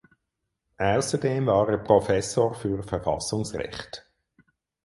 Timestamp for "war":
1.45-1.69